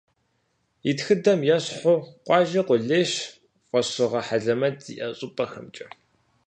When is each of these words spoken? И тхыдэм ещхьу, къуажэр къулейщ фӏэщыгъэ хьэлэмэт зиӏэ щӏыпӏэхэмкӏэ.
И 0.89 0.93
тхыдэм 0.97 1.39
ещхьу, 1.55 1.97
къуажэр 2.25 2.65
къулейщ 2.67 3.13
фӏэщыгъэ 3.69 4.21
хьэлэмэт 4.27 4.75
зиӏэ 4.85 5.07
щӏыпӏэхэмкӏэ. 5.17 5.87